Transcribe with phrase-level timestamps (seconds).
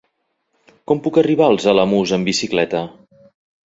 [0.93, 2.87] Com puc arribar als Alamús amb bicicleta?